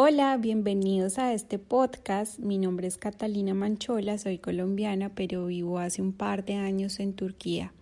Hola, 0.00 0.36
bienvenidos 0.36 1.18
a 1.18 1.34
este 1.34 1.58
podcast. 1.58 2.38
Mi 2.38 2.56
nombre 2.56 2.86
es 2.86 2.98
Catalina 2.98 3.52
Manchola, 3.52 4.16
soy 4.16 4.38
colombiana, 4.38 5.08
pero 5.12 5.46
vivo 5.46 5.80
hace 5.80 6.02
un 6.02 6.12
par 6.12 6.44
de 6.44 6.54
años 6.54 7.00
en 7.00 7.14
Turquía. 7.14 7.72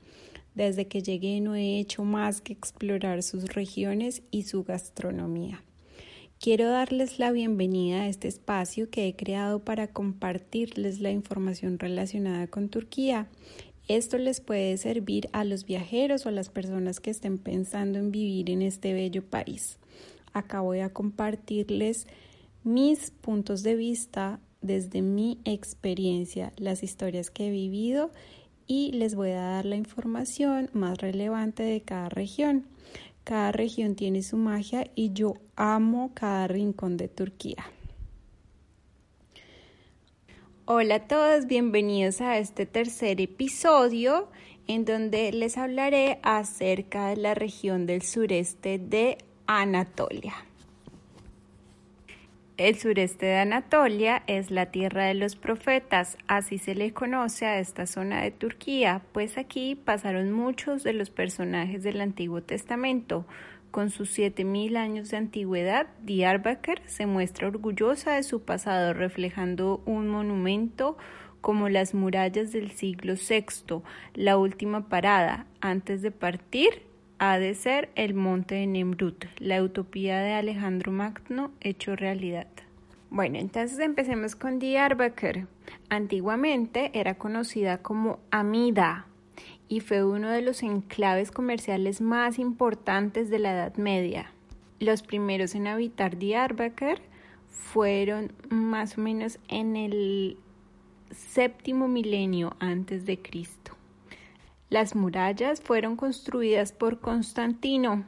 Desde 0.55 0.89
que 0.89 1.03
llegué 1.03 1.43
no 1.43 1.55
he 1.55 1.79
hecho 1.79 2.05
más 2.05 2.41
que 2.41 2.55
explorar 2.55 3.23
sus 3.23 3.53
regiones 3.53 4.23
y 4.31 4.45
su 4.45 4.65
gastronomía. 4.65 5.63
Quiero 6.41 6.71
darles 6.71 7.19
la 7.19 7.33
bienvenida 7.33 8.01
a 8.01 8.09
este 8.09 8.29
espacio 8.29 8.89
que 8.89 9.09
he 9.09 9.15
creado 9.15 9.59
para 9.63 9.89
compartirles 9.89 11.01
la 11.01 11.11
información 11.11 11.79
relacionada 11.79 12.47
con 12.47 12.71
Turquía. 12.71 13.29
Esto 13.89 14.17
les 14.17 14.41
puede 14.41 14.79
servir 14.79 15.29
a 15.33 15.45
los 15.45 15.67
viajeros 15.67 16.25
o 16.25 16.31
a 16.31 16.33
las 16.33 16.49
personas 16.49 16.99
que 16.99 17.11
estén 17.11 17.37
pensando 17.37 17.99
en 17.99 18.11
vivir 18.11 18.49
en 18.49 18.63
este 18.63 18.95
bello 18.95 19.23
país. 19.23 19.79
Acá 20.37 20.61
voy 20.61 20.81
a 20.81 20.91
compartirles 20.91 22.07
mis 22.63 23.11
puntos 23.11 23.63
de 23.63 23.75
vista 23.75 24.39
desde 24.61 25.01
mi 25.01 25.41
experiencia, 25.47 26.53
las 26.59 26.83
historias 26.83 27.31
que 27.31 27.47
he 27.47 27.51
vivido 27.51 28.11
y 28.67 28.93
les 28.93 29.15
voy 29.15 29.31
a 29.31 29.41
dar 29.41 29.65
la 29.65 29.77
información 29.77 30.69
más 30.75 30.99
relevante 30.99 31.63
de 31.63 31.81
cada 31.81 32.11
región. 32.11 32.67
Cada 33.25 33.51
región 33.51 33.95
tiene 33.95 34.23
su 34.23 34.37
magia 34.37 34.91
y 34.95 35.15
yo 35.15 35.37
amo 35.57 36.11
cada 36.13 36.47
rincón 36.49 36.99
de 36.99 37.09
Turquía. 37.09 37.65
Hola 40.67 40.97
a 40.97 41.09
todos, 41.09 41.47
bienvenidos 41.47 42.21
a 42.21 42.37
este 42.37 42.67
tercer 42.67 43.23
episodio 43.23 44.29
en 44.67 44.85
donde 44.85 45.33
les 45.33 45.57
hablaré 45.57 46.19
acerca 46.23 47.09
de 47.09 47.17
la 47.17 47.33
región 47.33 47.87
del 47.87 48.03
sureste 48.03 48.79
de 48.79 49.17
Anatolia. 49.49 50.35
El 52.57 52.75
sureste 52.77 53.27
de 53.27 53.37
Anatolia 53.37 54.25
es 54.27 54.51
la 54.51 54.67
tierra 54.67 55.05
de 55.05 55.15
los 55.15 55.37
profetas, 55.37 56.19
así 56.27 56.59
se 56.59 56.75
le 56.75 56.93
conoce 56.93 57.47
a 57.47 57.61
esta 57.61 57.87
zona 57.87 58.23
de 58.23 58.33
Turquía, 58.33 59.03
pues 59.13 59.39
aquí 59.39 59.77
pasaron 59.77 60.33
muchos 60.33 60.83
de 60.83 60.95
los 60.95 61.11
personajes 61.11 61.85
del 61.85 62.01
Antiguo 62.01 62.43
Testamento. 62.43 63.25
Con 63.71 63.91
sus 63.91 64.11
siete 64.11 64.43
mil 64.43 64.77
años 64.77 65.11
de 65.11 65.19
antigüedad, 65.19 65.87
Diyarbakir 66.03 66.83
se 66.87 67.07
muestra 67.07 67.47
orgullosa 67.47 68.15
de 68.15 68.25
su 68.25 68.43
pasado, 68.43 68.95
reflejando 68.95 69.81
un 69.87 70.09
monumento 70.09 70.97
como 71.41 71.69
las 71.69 71.95
murallas 71.95 72.51
del 72.51 72.73
siglo 72.73 73.15
VI, 73.15 73.83
la 74.15 74.39
última 74.39 74.89
parada. 74.89 75.47
Antes 75.61 76.03
de 76.03 76.11
partir, 76.11 76.87
ha 77.19 77.39
de 77.39 77.55
ser 77.55 77.91
el 77.95 78.15
monte 78.15 78.57
de 78.57 78.67
Nemrut, 78.67 79.25
la 79.39 79.63
utopía 79.63 80.21
de 80.21 80.35
Alejandro 80.35 80.93
Magno 80.93 81.51
hecho 81.61 81.97
realidad. 81.97 82.49
Bueno, 83.11 83.39
entonces 83.39 83.79
empecemos 83.79 84.37
con 84.37 84.59
Diyarbakir. 84.59 85.47
Antiguamente 85.89 86.91
era 86.95 87.15
conocida 87.15 87.79
como 87.79 88.19
Amida 88.31 89.07
y 89.69 89.81
fue 89.81 90.05
uno 90.05 90.29
de 90.31 90.43
los 90.43 90.63
enclaves 90.63 91.31
comerciales 91.31 92.01
más 92.01 92.39
importantes 92.39 93.31
de 93.31 93.39
la 93.39 93.53
Edad 93.53 93.77
Media. 93.77 94.33
Los 94.79 95.03
primeros 95.03 95.55
en 95.55 95.67
habitar 95.67 96.19
Diyarbakir 96.19 97.01
fueron 97.49 98.33
más 98.51 98.99
o 98.99 99.01
menos 99.01 99.39
en 99.49 99.77
el 99.77 100.37
séptimo 101.11 101.89
milenio 101.89 102.57
antes 102.59 103.07
de 103.07 103.19
Cristo. 103.19 103.76
Las 104.69 104.97
murallas 104.97 105.61
fueron 105.61 105.95
construidas 105.95 106.73
por 106.73 106.99
Constantino. 106.99 108.05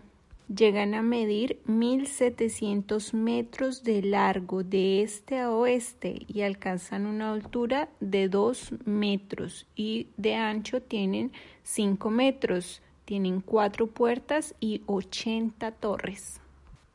Llegan 0.48 0.94
a 0.94 1.02
medir 1.02 1.60
1.700 1.68 3.12
metros 3.12 3.84
de 3.84 4.02
largo 4.02 4.64
de 4.64 5.02
este 5.02 5.38
a 5.38 5.52
oeste 5.52 6.26
y 6.26 6.40
alcanzan 6.40 7.06
una 7.06 7.32
altura 7.32 7.90
de 8.00 8.28
2 8.28 8.86
metros 8.86 9.66
y 9.76 10.08
de 10.16 10.34
ancho 10.34 10.82
tienen 10.82 11.30
5 11.62 12.10
metros. 12.10 12.82
Tienen 13.04 13.40
cuatro 13.40 13.86
puertas 13.86 14.54
y 14.58 14.82
80 14.86 15.70
torres. 15.72 16.40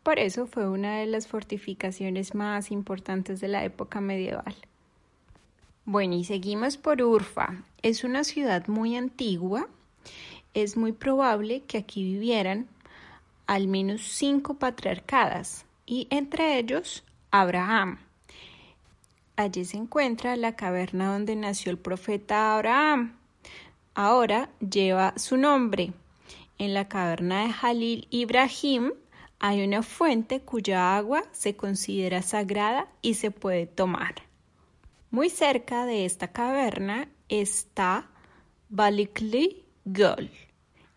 Por 0.03 0.19
eso 0.19 0.45
fue 0.45 0.69
una 0.69 0.97
de 0.97 1.07
las 1.07 1.27
fortificaciones 1.27 2.35
más 2.35 2.69
importantes 2.69 3.39
de 3.39 3.47
la 3.47 3.63
época 3.63 4.01
medieval. 4.01 4.55
Bueno, 5.85 6.15
y 6.15 6.23
seguimos 6.23 6.77
por 6.77 7.01
Urfa. 7.01 7.61
Es 7.81 8.05
una 8.05 8.23
ciudad 8.23 8.67
muy 8.67 8.95
antigua. 8.95 9.67
Es 10.53 10.77
muy 10.77 10.93
probable 10.93 11.63
que 11.63 11.77
aquí 11.77 12.03
vivieran 12.03 12.67
al 13.47 13.67
menos 13.67 14.01
cinco 14.01 14.53
patriarcadas 14.53 15.65
y 15.85 16.07
entre 16.09 16.57
ellos 16.57 17.03
Abraham. 17.31 17.99
Allí 19.35 19.65
se 19.65 19.75
encuentra 19.75 20.37
la 20.37 20.55
caverna 20.55 21.11
donde 21.11 21.35
nació 21.35 21.71
el 21.71 21.77
profeta 21.77 22.55
Abraham. 22.55 23.17
Ahora 23.93 24.49
lleva 24.59 25.13
su 25.17 25.35
nombre. 25.35 25.91
En 26.59 26.73
la 26.73 26.87
caverna 26.87 27.43
de 27.43 27.51
Jalil 27.51 28.07
Ibrahim 28.09 28.93
hay 29.39 29.65
una 29.65 29.83
fuente 29.83 30.39
cuya 30.39 30.95
agua 30.95 31.23
se 31.33 31.57
considera 31.57 32.21
sagrada 32.21 32.87
y 33.01 33.15
se 33.15 33.31
puede 33.31 33.65
tomar. 33.65 34.32
Muy 35.13 35.29
cerca 35.29 35.85
de 35.85 36.05
esta 36.05 36.29
caverna 36.29 37.07
está 37.29 38.09
Balikli 38.69 39.63
Göl. 39.85 40.31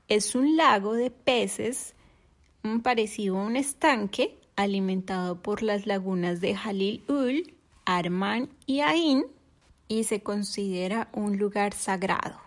Es 0.08 0.34
un 0.34 0.56
lago 0.56 0.94
de 0.94 1.10
peces 1.10 1.94
parecido 2.82 3.38
a 3.38 3.44
un 3.44 3.56
estanque 3.56 4.38
alimentado 4.56 5.42
por 5.42 5.62
las 5.62 5.86
lagunas 5.86 6.40
de 6.40 6.54
Halil 6.54 7.04
Ul, 7.08 7.56
Arman 7.84 8.48
y 8.64 8.80
Ain 8.80 9.26
y 9.86 10.04
se 10.04 10.22
considera 10.22 11.10
un 11.12 11.36
lugar 11.36 11.74
sagrado. 11.74 12.40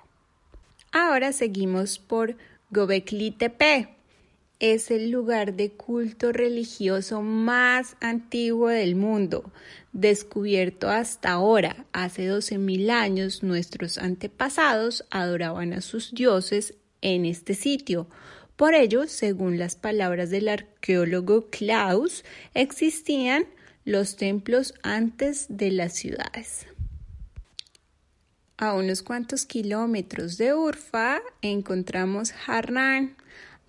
Ahora 0.92 1.34
seguimos 1.34 2.00
por 2.00 2.36
Gobekli 2.72 3.30
Tepe 3.30 3.96
es 4.60 4.92
el 4.92 5.10
lugar 5.10 5.54
de 5.54 5.72
culto 5.72 6.34
religioso 6.34 7.22
más 7.22 7.96
antiguo 8.02 8.68
del 8.68 8.96
mundo, 8.96 9.52
descubierto 9.94 10.90
hasta 10.90 11.32
ahora. 11.32 11.86
Hace 11.94 12.30
12.000 12.30 12.90
años 12.92 13.42
nuestros 13.42 13.98
antepasados 13.98 15.06
adoraban 15.10 15.74
a 15.74 15.82
sus 15.82 16.14
dioses 16.14 16.76
en 17.02 17.26
este 17.26 17.54
sitio. 17.54 18.08
Por 18.58 18.74
ello, 18.74 19.08
según 19.08 19.58
las 19.58 19.78
palabras 19.78 20.30
del 20.30 20.50
arqueólogo 20.50 21.50
Klaus, 21.50 22.26
existían 22.54 23.46
los 23.86 24.18
templos 24.18 24.74
antes 24.84 25.46
de 25.48 25.72
las 25.72 25.94
ciudades. 25.94 26.68
A 28.58 28.74
unos 28.74 29.04
cuantos 29.04 29.46
kilómetros 29.46 30.38
de 30.38 30.54
Urfa 30.54 31.22
encontramos 31.42 32.34
Harran, 32.46 33.16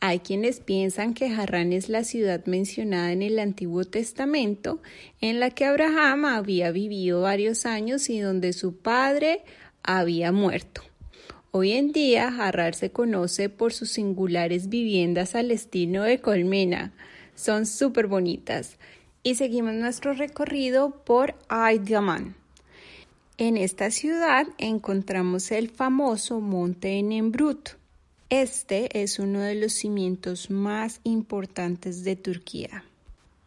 hay 0.00 0.20
quienes 0.20 0.60
piensan 0.60 1.12
que 1.12 1.28
Harrán 1.28 1.74
es 1.74 1.90
la 1.90 2.04
ciudad 2.04 2.46
mencionada 2.46 3.12
en 3.12 3.20
el 3.20 3.38
Antiguo 3.38 3.84
Testamento, 3.84 4.80
en 5.20 5.40
la 5.40 5.50
que 5.50 5.66
Abraham 5.66 6.24
había 6.24 6.70
vivido 6.70 7.20
varios 7.20 7.66
años 7.66 8.08
y 8.08 8.18
donde 8.18 8.54
su 8.54 8.76
padre 8.76 9.42
había 9.82 10.32
muerto. 10.32 10.82
Hoy 11.50 11.72
en 11.72 11.92
día, 11.92 12.28
Harrar 12.28 12.74
se 12.74 12.90
conoce 12.90 13.50
por 13.50 13.74
sus 13.74 13.90
singulares 13.90 14.70
viviendas 14.70 15.34
al 15.34 15.50
estilo 15.50 16.04
de 16.04 16.18
colmena. 16.20 16.92
Son 17.34 17.66
súper 17.66 18.06
bonitas. 18.06 18.78
Y 19.22 19.34
seguimos 19.34 19.74
nuestro 19.74 20.14
recorrido 20.14 21.02
por 21.04 21.34
Aydyaman. 21.48 22.36
En 23.36 23.58
esta 23.58 23.90
ciudad 23.90 24.46
encontramos 24.56 25.50
el 25.50 25.68
famoso 25.68 26.40
Monte 26.40 27.02
Nemrut 27.02 27.79
este 28.30 29.02
es 29.02 29.18
uno 29.18 29.40
de 29.40 29.56
los 29.56 29.72
cimientos 29.72 30.50
más 30.50 31.00
importantes 31.02 32.04
de 32.04 32.14
Turquía. 32.14 32.84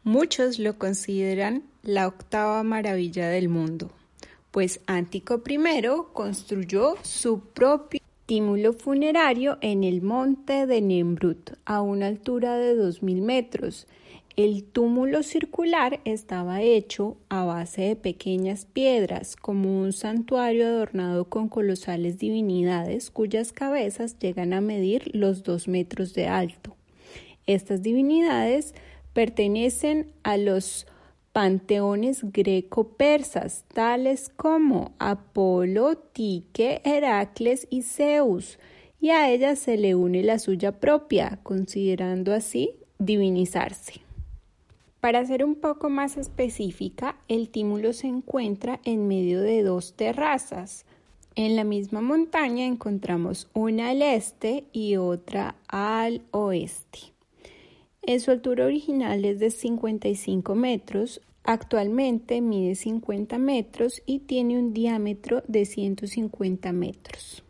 Muchos 0.03 0.59
lo 0.59 0.78
consideran 0.78 1.64
la 1.84 2.08
octava 2.08 2.62
maravilla 2.64 3.30
del 3.30 3.47
mundo, 3.47 3.91
pues 4.52 4.82
Antico 4.85 5.41
I 5.47 5.58
construyó 6.12 6.96
su 7.02 7.40
propio 7.40 8.02
tímulo 8.26 8.74
funerario 8.74 9.58
en 9.62 9.85
el 9.85 10.02
monte 10.02 10.68
de 10.68 10.82
Nemrut, 10.82 11.52
a 11.64 11.82
una 11.82 12.08
altura 12.08 12.58
de 12.58 12.76
2.000 12.76 13.22
metros, 13.22 13.88
el 14.35 14.64
túmulo 14.64 15.22
circular 15.22 16.00
estaba 16.06 16.62
hecho 16.62 17.18
a 17.30 17.44
base 17.44 17.84
de 17.84 17.96
pequeñas 17.96 18.66
piedras, 18.66 19.35
como 19.35 19.80
un 19.80 19.94
santuario 19.94 20.66
adornado 20.66 21.26
con 21.26 21.50
colosales 21.50 22.18
divinidades 22.18 23.12
cuyas 23.12 23.53
cabezas 23.53 24.18
llegan 24.18 24.53
a 24.53 24.62
medir 24.62 25.12
los 25.14 25.44
dos 25.44 25.68
metros 25.68 26.16
de 26.16 26.28
alto. 26.28 26.76
Estas 27.46 27.84
divinidades 27.84 28.74
pertenecen 29.14 30.12
a 30.24 30.38
los 30.38 30.88
panteones 31.32 32.24
greco-persas, 32.24 33.66
tales 33.72 34.29
como 34.36 34.94
Apolo, 34.97 35.96
Tique, 35.97 36.82
Heracles 36.84 37.68
y 37.70 37.84
Zeus, 37.84 38.58
y 39.00 39.09
a 39.09 39.29
ellas 39.29 39.59
se 39.59 39.78
le 39.78 39.96
une 39.96 40.24
la 40.24 40.40
suya 40.40 40.79
propia, 40.79 41.40
considerando 41.44 42.34
así 42.34 42.72
divinizarse. 43.00 44.03
Para 45.03 45.26
ser 45.26 45.44
un 45.44 45.55
poco 45.55 45.90
más 45.90 46.16
específica, 46.16 47.17
el 47.28 47.50
tímulo 47.50 47.91
se 47.91 48.08
encuentra 48.08 48.79
en 48.85 49.09
medio 49.09 49.41
de 49.41 49.61
dos 49.61 49.96
terrazas. 49.97 50.85
En 51.35 51.58
la 51.58 51.66
misma 51.66 52.00
montaña 52.00 52.66
encontramos 52.66 53.50
una 53.53 53.90
al 53.90 54.02
este 54.02 54.64
y 54.72 54.96
otra 54.96 55.58
al 55.67 56.22
oeste. 56.32 57.00
En 58.02 58.22
su 58.22 58.32
altura 58.32 58.66
original 58.66 59.26
es 59.26 59.41
de 59.41 59.50
55 59.50 60.55
metros, 60.55 61.20
actualmente 61.44 62.40
mide 62.40 62.76
50 62.76 63.38
metros 63.40 64.02
y 64.05 64.20
tiene 64.20 64.58
un 64.58 64.73
diámetro 64.73 65.44
de 65.50 65.66
150 65.66 66.72
metros. 66.72 67.44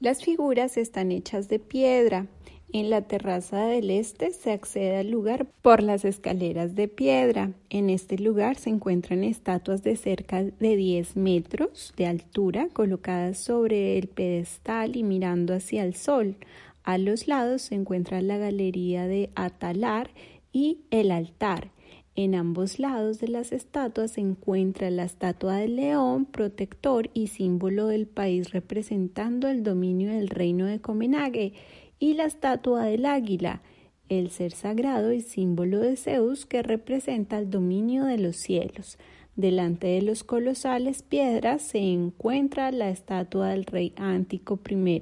Las 0.00 0.24
figuras 0.24 0.76
están 0.78 1.12
hechas 1.12 1.48
de 1.48 1.60
piedra. 1.60 2.26
En 2.72 2.90
la 2.90 3.02
terraza 3.02 3.66
del 3.66 3.90
este 3.90 4.32
se 4.32 4.50
accede 4.50 4.96
al 4.96 5.10
lugar 5.10 5.46
por 5.62 5.82
las 5.82 6.04
escaleras 6.04 6.74
de 6.74 6.88
piedra. 6.88 7.52
En 7.70 7.90
este 7.90 8.18
lugar 8.18 8.56
se 8.56 8.70
encuentran 8.70 9.22
estatuas 9.22 9.82
de 9.82 9.96
cerca 9.96 10.42
de 10.42 10.76
10 10.76 11.16
metros 11.16 11.94
de 11.96 12.06
altura 12.06 12.68
colocadas 12.72 13.38
sobre 13.38 13.96
el 13.98 14.08
pedestal 14.08 14.96
y 14.96 15.04
mirando 15.04 15.54
hacia 15.54 15.84
el 15.84 15.94
sol. 15.94 16.36
A 16.82 16.98
los 16.98 17.28
lados 17.28 17.62
se 17.62 17.76
encuentra 17.76 18.20
la 18.20 18.36
galería 18.36 19.06
de 19.06 19.30
Atalar 19.36 20.10
y 20.52 20.80
el 20.90 21.12
altar. 21.12 21.70
En 22.16 22.34
ambos 22.34 22.78
lados 22.78 23.20
de 23.20 23.28
las 23.28 23.52
estatuas 23.52 24.12
se 24.12 24.22
encuentra 24.22 24.90
la 24.90 25.04
estatua 25.04 25.56
del 25.56 25.76
león, 25.76 26.24
protector 26.24 27.10
y 27.12 27.26
símbolo 27.26 27.88
del 27.88 28.06
país 28.06 28.52
representando 28.52 29.48
el 29.48 29.62
dominio 29.62 30.10
del 30.10 30.28
reino 30.28 30.64
de 30.64 30.80
Copenhague, 30.80 31.52
y 31.98 32.14
la 32.14 32.24
estatua 32.24 32.84
del 32.84 33.06
águila, 33.06 33.62
el 34.08 34.30
ser 34.30 34.52
sagrado 34.52 35.12
y 35.12 35.20
símbolo 35.20 35.80
de 35.80 35.96
Zeus 35.96 36.46
que 36.46 36.62
representa 36.62 37.38
el 37.38 37.50
dominio 37.50 38.04
de 38.04 38.18
los 38.18 38.36
cielos. 38.36 38.98
Delante 39.34 39.88
de 39.88 40.02
los 40.02 40.24
colosales 40.24 41.02
piedras 41.02 41.62
se 41.62 41.78
encuentra 41.78 42.70
la 42.72 42.88
estatua 42.88 43.48
del 43.48 43.66
rey 43.66 43.92
Antico 43.96 44.58
I. 44.68 45.00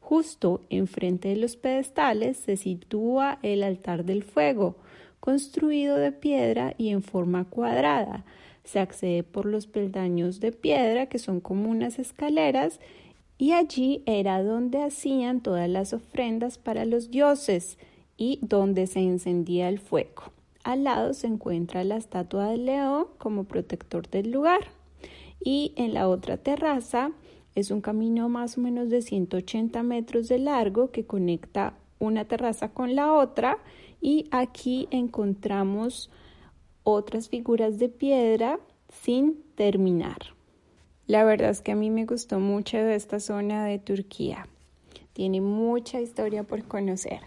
Justo 0.00 0.62
enfrente 0.70 1.28
de 1.28 1.36
los 1.36 1.56
pedestales 1.56 2.36
se 2.36 2.56
sitúa 2.56 3.38
el 3.42 3.62
altar 3.62 4.04
del 4.04 4.22
fuego, 4.22 4.76
construido 5.20 5.96
de 5.96 6.12
piedra 6.12 6.74
y 6.78 6.90
en 6.90 7.02
forma 7.02 7.44
cuadrada. 7.44 8.24
Se 8.64 8.78
accede 8.78 9.24
por 9.24 9.46
los 9.46 9.66
peldaños 9.66 10.40
de 10.40 10.52
piedra 10.52 11.06
que 11.06 11.18
son 11.18 11.40
como 11.40 11.70
unas 11.70 11.98
escaleras 11.98 12.80
y 13.38 13.52
allí 13.52 14.02
era 14.06 14.42
donde 14.42 14.82
hacían 14.82 15.40
todas 15.40 15.68
las 15.68 15.92
ofrendas 15.92 16.58
para 16.58 16.84
los 16.84 17.10
dioses 17.10 17.78
y 18.16 18.38
donde 18.42 18.86
se 18.86 19.00
encendía 19.00 19.68
el 19.68 19.78
fuego. 19.78 20.32
Al 20.64 20.84
lado 20.84 21.14
se 21.14 21.26
encuentra 21.26 21.84
la 21.84 21.96
estatua 21.96 22.48
del 22.48 22.66
león 22.66 23.06
como 23.18 23.44
protector 23.44 24.08
del 24.08 24.30
lugar 24.30 24.60
y 25.44 25.72
en 25.76 25.94
la 25.94 26.08
otra 26.08 26.38
terraza 26.38 27.12
es 27.54 27.70
un 27.70 27.80
camino 27.80 28.28
más 28.28 28.58
o 28.58 28.60
menos 28.60 28.90
de 28.90 29.02
180 29.02 29.82
metros 29.82 30.28
de 30.28 30.38
largo 30.38 30.90
que 30.90 31.06
conecta 31.06 31.74
una 31.98 32.24
terraza 32.24 32.70
con 32.70 32.94
la 32.94 33.12
otra 33.12 33.58
y 34.00 34.26
aquí 34.30 34.88
encontramos 34.90 36.10
otras 36.82 37.28
figuras 37.28 37.78
de 37.78 37.88
piedra 37.88 38.60
sin 38.88 39.42
terminar. 39.54 40.35
La 41.06 41.22
verdad 41.22 41.50
es 41.50 41.60
que 41.60 41.72
a 41.72 41.76
mí 41.76 41.90
me 41.90 42.04
gustó 42.04 42.40
mucho 42.40 42.78
esta 42.78 43.20
zona 43.20 43.64
de 43.64 43.78
Turquía. 43.78 44.48
Tiene 45.12 45.40
mucha 45.40 46.00
historia 46.00 46.42
por 46.42 46.64
conocer. 46.64 47.20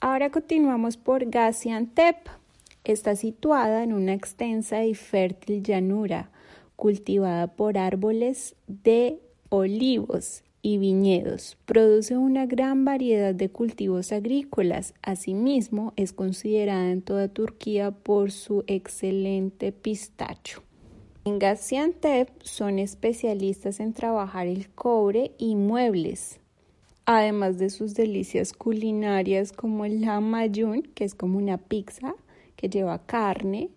Ahora 0.00 0.30
continuamos 0.30 0.96
por 0.96 1.24
Gaziantep. 1.24 2.16
Está 2.82 3.14
situada 3.14 3.84
en 3.84 3.92
una 3.92 4.14
extensa 4.14 4.84
y 4.84 4.94
fértil 4.94 5.62
llanura, 5.62 6.30
cultivada 6.74 7.46
por 7.46 7.78
árboles 7.78 8.56
de 8.66 9.20
olivos 9.48 10.42
y 10.60 10.78
viñedos. 10.78 11.56
Produce 11.66 12.16
una 12.16 12.46
gran 12.46 12.84
variedad 12.84 13.34
de 13.34 13.48
cultivos 13.48 14.10
agrícolas. 14.10 14.94
Asimismo, 15.02 15.92
es 15.96 16.12
considerada 16.12 16.90
en 16.90 17.02
toda 17.02 17.28
Turquía 17.28 17.92
por 17.92 18.32
su 18.32 18.64
excelente 18.66 19.70
pistacho. 19.70 20.62
En 21.28 21.38
Gaziantep 21.38 22.30
son 22.42 22.78
especialistas 22.78 23.80
en 23.80 23.92
trabajar 23.92 24.46
el 24.46 24.70
cobre 24.70 25.32
y 25.36 25.56
muebles, 25.56 26.40
además 27.04 27.58
de 27.58 27.68
sus 27.68 27.92
delicias 27.92 28.54
culinarias 28.54 29.52
como 29.52 29.84
el 29.84 30.00
lahmacun, 30.00 30.84
que 30.94 31.04
es 31.04 31.14
como 31.14 31.36
una 31.36 31.58
pizza 31.58 32.14
que 32.56 32.70
lleva 32.70 33.04
carne, 33.04 33.68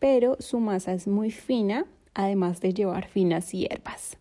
pero 0.00 0.36
su 0.40 0.58
masa 0.58 0.94
es 0.94 1.06
muy 1.06 1.30
fina, 1.30 1.86
además 2.12 2.60
de 2.60 2.74
llevar 2.74 3.06
finas 3.06 3.52
hierbas. 3.52 4.18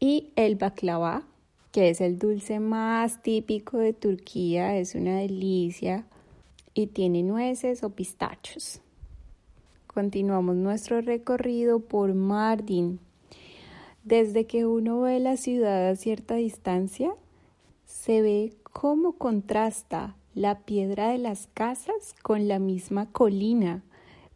Y 0.00 0.32
el 0.34 0.56
baklava, 0.56 1.26
que 1.72 1.90
es 1.90 2.00
el 2.00 2.18
dulce 2.18 2.58
más 2.58 3.22
típico 3.22 3.76
de 3.76 3.92
Turquía, 3.92 4.78
es 4.78 4.94
una 4.94 5.18
delicia 5.18 6.06
y 6.72 6.86
tiene 6.86 7.22
nueces 7.22 7.84
o 7.84 7.90
pistachos. 7.90 8.80
Continuamos 9.94 10.56
nuestro 10.56 11.02
recorrido 11.02 11.78
por 11.78 12.14
Mardin. 12.14 12.98
Desde 14.02 14.44
que 14.44 14.66
uno 14.66 15.02
ve 15.02 15.20
la 15.20 15.36
ciudad 15.36 15.88
a 15.88 15.94
cierta 15.94 16.34
distancia, 16.34 17.14
se 17.84 18.20
ve 18.20 18.56
cómo 18.64 19.12
contrasta 19.12 20.16
la 20.34 20.62
piedra 20.62 21.10
de 21.10 21.18
las 21.18 21.46
casas 21.46 22.16
con 22.24 22.48
la 22.48 22.58
misma 22.58 23.12
colina, 23.12 23.84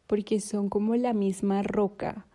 porque 0.06 0.38
son 0.38 0.68
como 0.68 0.94
la 0.94 1.12
misma 1.12 1.64
roca. 1.64 2.28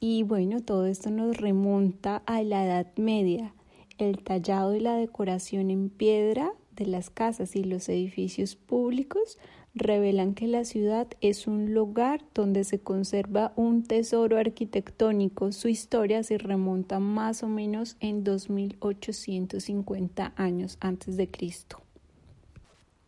Y 0.00 0.22
bueno, 0.22 0.62
todo 0.62 0.86
esto 0.86 1.10
nos 1.10 1.36
remonta 1.36 2.22
a 2.24 2.42
la 2.42 2.64
Edad 2.64 2.96
Media 2.96 3.52
el 3.98 4.24
tallado 4.24 4.74
y 4.74 4.80
la 4.80 4.94
decoración 4.94 5.70
en 5.70 5.90
piedra 5.90 6.50
de 6.70 6.86
las 6.86 7.10
casas 7.10 7.56
y 7.56 7.62
los 7.62 7.90
edificios 7.90 8.56
públicos 8.56 9.38
revelan 9.74 10.34
que 10.34 10.46
la 10.46 10.64
ciudad 10.64 11.08
es 11.20 11.46
un 11.46 11.74
lugar 11.74 12.22
donde 12.34 12.64
se 12.64 12.78
conserva 12.78 13.52
un 13.56 13.82
tesoro 13.82 14.38
arquitectónico. 14.38 15.52
Su 15.52 15.68
historia 15.68 16.22
se 16.22 16.38
remonta 16.38 17.00
más 17.00 17.42
o 17.42 17.48
menos 17.48 17.96
en 18.00 18.24
2850 18.24 20.32
años 20.36 20.78
antes 20.80 21.16
de 21.16 21.28
Cristo. 21.28 21.80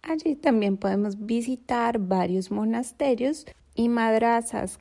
Allí 0.02 0.36
también 0.36 0.76
podemos 0.76 1.26
visitar 1.26 1.98
varios 1.98 2.50
monasterios 2.50 3.46
y 3.74 3.88
madrazas. 3.88 4.78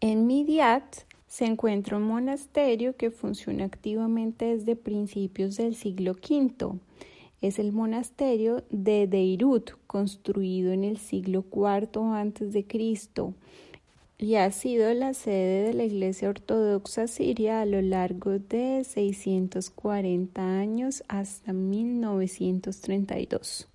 En 0.00 0.26
Midyat 0.26 0.98
se 1.26 1.44
encuentra 1.44 1.96
un 1.96 2.04
monasterio 2.04 2.96
que 2.96 3.10
funciona 3.10 3.64
activamente 3.64 4.44
desde 4.46 4.76
principios 4.76 5.56
del 5.56 5.74
siglo 5.74 6.12
V. 6.12 6.78
Es 7.40 7.60
el 7.60 7.72
monasterio 7.72 8.64
de 8.70 9.06
Deirut, 9.06 9.70
construido 9.86 10.72
en 10.72 10.82
el 10.82 10.98
siglo 10.98 11.44
IV 11.52 11.90
a.C. 11.94 12.66
y 14.18 14.34
ha 14.34 14.50
sido 14.50 14.92
la 14.94 15.14
sede 15.14 15.68
de 15.68 15.74
la 15.74 15.84
Iglesia 15.84 16.30
Ortodoxa 16.30 17.06
Siria 17.06 17.60
a 17.60 17.66
lo 17.66 17.80
largo 17.80 18.40
de 18.40 18.82
640 18.82 20.58
años 20.58 21.04
hasta 21.06 21.52
1932. 21.52 23.68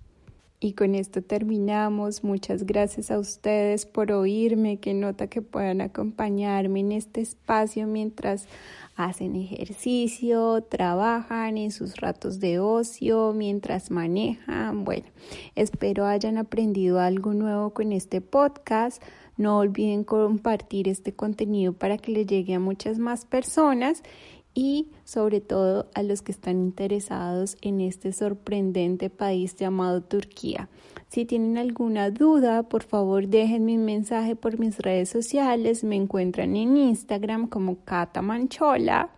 Y 0.64 0.72
con 0.72 0.94
esto 0.94 1.20
terminamos. 1.20 2.24
Muchas 2.24 2.64
gracias 2.64 3.10
a 3.10 3.18
ustedes 3.18 3.84
por 3.84 4.10
oírme. 4.12 4.78
Qué 4.78 4.94
nota 4.94 5.26
que 5.26 5.42
puedan 5.42 5.82
acompañarme 5.82 6.80
en 6.80 6.92
este 6.92 7.20
espacio 7.20 7.86
mientras 7.86 8.48
hacen 8.96 9.36
ejercicio, 9.36 10.62
trabajan 10.62 11.58
en 11.58 11.70
sus 11.70 11.96
ratos 11.96 12.40
de 12.40 12.60
ocio, 12.60 13.34
mientras 13.34 13.90
manejan. 13.90 14.84
Bueno, 14.84 15.04
espero 15.54 16.06
hayan 16.06 16.38
aprendido 16.38 16.98
algo 16.98 17.34
nuevo 17.34 17.74
con 17.74 17.92
este 17.92 18.22
podcast. 18.22 19.02
No 19.36 19.58
olviden 19.58 20.02
compartir 20.02 20.88
este 20.88 21.12
contenido 21.12 21.74
para 21.74 21.98
que 21.98 22.10
le 22.10 22.24
llegue 22.24 22.54
a 22.54 22.58
muchas 22.58 22.98
más 22.98 23.26
personas 23.26 24.02
y 24.54 24.88
sobre 25.04 25.40
todo 25.40 25.88
a 25.94 26.02
los 26.02 26.22
que 26.22 26.32
están 26.32 26.60
interesados 26.60 27.56
en 27.60 27.80
este 27.80 28.12
sorprendente 28.12 29.10
país 29.10 29.56
llamado 29.56 30.02
Turquía. 30.02 30.68
Si 31.08 31.24
tienen 31.24 31.58
alguna 31.58 32.10
duda, 32.10 32.62
por 32.64 32.84
favor 32.84 33.28
déjenme 33.28 33.76
un 33.76 33.84
mensaje 33.84 34.36
por 34.36 34.58
mis 34.58 34.78
redes 34.78 35.08
sociales. 35.08 35.84
Me 35.84 35.96
encuentran 35.96 36.56
en 36.56 36.76
Instagram 36.76 37.48
como 37.48 37.84
Cata 37.84 38.22
Manchola. 38.22 39.10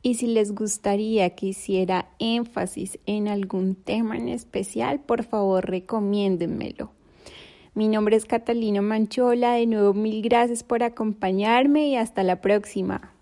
Y 0.00 0.14
si 0.14 0.28
les 0.28 0.54
gustaría 0.54 1.30
que 1.30 1.46
hiciera 1.46 2.08
énfasis 2.18 2.98
en 3.04 3.28
algún 3.28 3.74
tema 3.74 4.16
en 4.16 4.28
especial, 4.28 5.00
por 5.00 5.24
favor 5.24 5.68
recomiéndenmelo. 5.68 6.92
Mi 7.74 7.88
nombre 7.88 8.16
es 8.16 8.24
Catalina 8.24 8.80
Manchola. 8.80 9.54
De 9.54 9.66
nuevo, 9.66 9.94
mil 9.94 10.22
gracias 10.22 10.62
por 10.62 10.82
acompañarme 10.82 11.88
y 11.88 11.96
hasta 11.96 12.22
la 12.22 12.40
próxima. 12.40 13.17